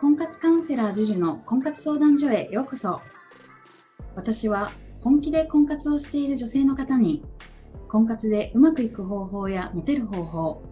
[0.00, 3.00] 婚活カウンセラー JUJU の婚活相談所へようこそ。
[4.16, 7.24] 私は本気で婚活をしている女性の方に
[7.88, 10.62] 婚活でうまくいく方法やモテる方法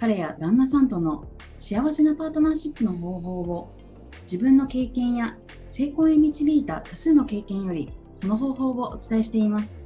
[0.00, 1.26] 彼や旦那さんとの
[1.58, 3.76] 幸せなパートナーシップの方法を
[4.22, 5.36] 自分の経験や
[5.68, 9.84] 成功へ導いた多数の経験よりその方法をお伝えしています。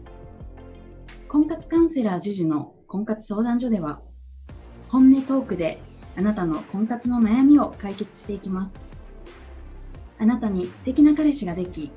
[1.28, 4.00] 婚活カウンセラー JUJU の婚活相談所では
[4.88, 5.78] 本音トークで
[6.16, 8.74] あなたの婚活の悩みを解決していきます。
[10.18, 11.90] あなたに素敵な彼氏ができ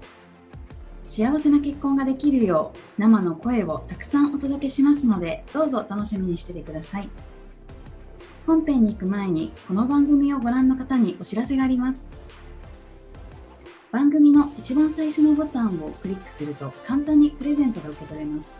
[1.05, 7.09] 幸せな結婚ができるよう生の声をたくさんお届けしますのでどうぞ楽しみにしててください。
[8.47, 12.09] 本編に行く前にこの番組をご覧の方にお知らせがあります。
[13.91, 18.51] 番組の一番最初のボタンをクリックすると簡単にプレゼントが受け取れます。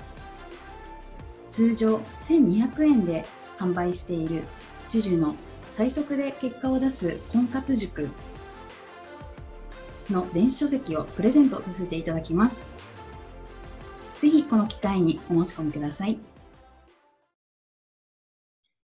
[1.52, 1.98] 通常
[2.28, 3.26] 1200円で
[3.58, 4.44] 販売している
[4.90, 5.36] JUJU の
[5.72, 8.10] 最速で結果を出す婚活塾
[10.10, 12.68] の電子書籍をプレゼントさせていただきます。
[14.20, 16.20] ぜひこの機会にお申し込みください。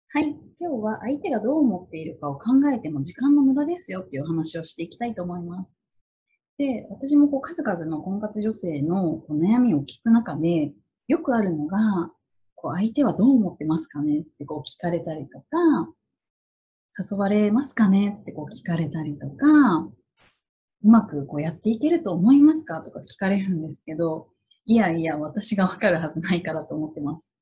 [0.10, 5.80] はい、今日は相手がどう思っているかを考えても時間の無駄ですよっていう話をしていきたいと思います。
[6.58, 10.74] で、私もこう数々の婚活女性の悩みを聞く中で、
[11.08, 12.12] よくあるのが、
[12.64, 15.46] こう相手はどう思ってますかねってこう聞かれたりとか、
[16.98, 19.90] 誘われますかねってこう聞かれたりとか、
[20.82, 24.30] うまくこうやっていけると思いますかとか聞かれるんですけど、
[24.66, 27.34] いやいや、私がわかるはずないからと思ってます。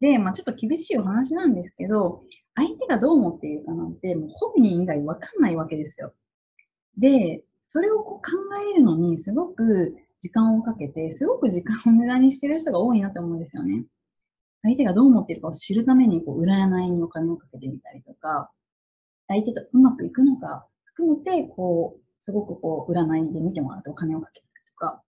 [0.00, 2.22] で、まあちょっと厳しいお話なんですけど、
[2.54, 6.14] 相手がどう思っているかなんて、もう本人以外わかんないわけですよ。
[6.96, 8.38] で、それをこう考
[8.72, 13.84] えるのにすごく時間をかけて、すごく時間を無駄にしてる人が多いなって思うんですよね。
[14.62, 18.50] 相手がどう思っているかを知るために、こう、占いにお金をかけてみたりとか、
[19.28, 25.02] 相手とうまくいくのか含めて、こう、すごくこう、占いで見てもらってお金をかけたりとか。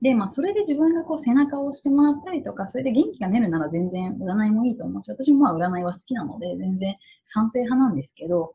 [0.00, 8.54] で、まあ、それで自分がこう、背中を押してもらったりとか、それで元気が出るなら全然占いもいいと思うし、私もまあ、占いは好きなので、全然賛成派なんですけど、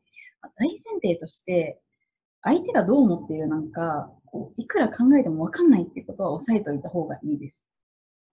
[0.57, 1.81] 大前提として、
[2.41, 7.65] 相手がどう思っているなんか、こういくら考えてもわかんないっていうことは押さえておいた方がいいです。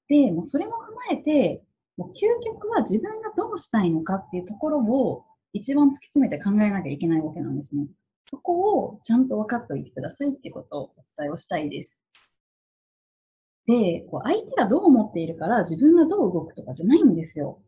[0.08, 1.62] で、もうそれも踏まえて、
[1.96, 2.12] もう究
[2.44, 7.86] 極は自分がどうしたいのかっていうところを一番突き詰めて考えなきゃいけないわけなんですね。
[8.26, 12.02] そこをちゃんと分かっておいてくださいっていうことをお伝えをしたいです。
[13.66, 17.62] で、こう相手がどう思っているから自分がどう動くとかじゃないんですよ。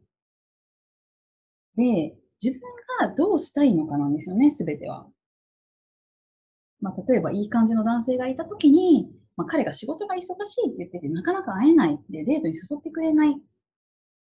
[1.77, 2.61] で、自分
[3.01, 5.07] がどうしたいのかなんですよね、すべては。
[6.81, 13.37] まあ、例えばいい感じの男性がいたときに、まあ、彼が仕事が忙しいって言っててなかなか会えないでデートに誘ってくれない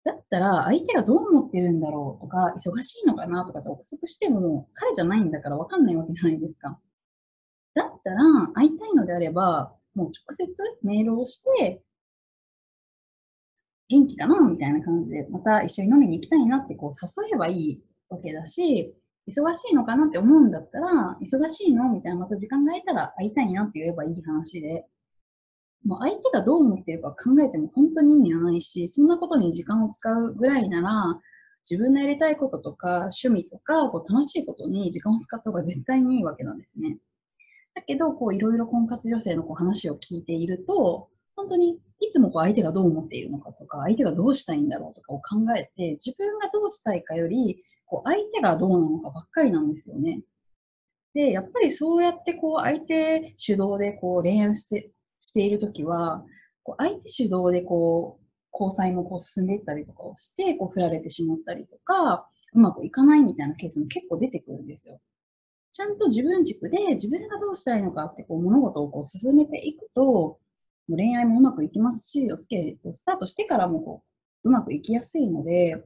[0.03, 6.79] だったら、相手がどう思ってるんだろうとか、忙しいのかなとかって憶測しても、彼じゃないんだからわかんないわけじゃないですか。
[7.73, 10.47] だったら、会いたいのであれば、もう直接
[10.81, 11.81] メールをして、
[13.89, 18.95] 元気かなみたいな感じで、また一緒に飲みに行きたいなってこう誘えばいいわけだし、
[19.27, 21.89] 忙しいのかなって思うんだったら、忙しいの？
[21.89, 24.85] みたいな、また時間が空いたら会いたいなって言えばいい話で、
[25.85, 31.19] もう相手がどう思っているか考えても本当に意味はないし、そんなことに時間を使うぐらいなら、
[31.69, 36.97] 自分のやりたいこととか趣味とかこう楽しいことに時間を使った方が絶対にいいわけなんですね。
[37.75, 47.63] だけど、いろいろ婚活女性のこう話を聞いていると、本当にいつもこう相手がどう思っているのかとか、相手がどうしたいんだろうとかを考えて、自分がどうしたいかより、
[48.03, 50.21] 相手がどうなのかばっかりなんですよね。
[51.13, 54.91] で、やっぱりそうやってこう相手主導でこう恋愛して
[55.23, 56.25] しているときは、
[56.63, 58.23] こう相手主導でこう、
[58.53, 64.99] 交際もこう進んでいったりとかをして、こう振られてしまったりとか、うまくいかないみたいなケースも結構出てくるんですよ。
[65.71, 70.37] ちゃんと自分軸で自分がどうしたいのかってこう物事をこう進めていくと、も
[70.89, 74.03] う恋愛もうまくいきますし、お付き合いをスタートしてからもこ
[74.43, 75.81] ううまくいきやすいので、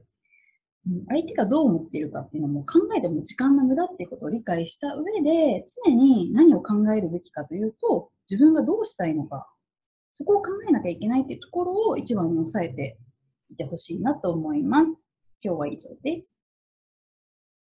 [1.08, 9.48] 相手がどう思っているかっていうのも考えても時間の無駄っていうことを理解した上で、常に何を考えるべきかというと、自分がどうしたいのか、
[10.14, 12.98] そこを考えなきゃいけないっていうところを一番に抑えて
[13.50, 15.06] いてほしいなと思います。
[15.42, 16.36] 今日は以上です。